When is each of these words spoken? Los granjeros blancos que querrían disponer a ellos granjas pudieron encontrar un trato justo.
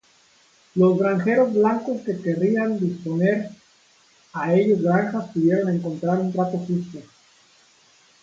Los 0.73 0.97
granjeros 0.97 1.53
blancos 1.53 2.01
que 2.01 2.19
querrían 2.19 2.79
disponer 2.79 3.51
a 4.33 4.51
ellos 4.51 4.81
granjas 4.81 5.29
pudieron 5.31 5.69
encontrar 5.75 6.17
un 6.17 6.33
trato 6.33 6.57
justo. 6.57 6.97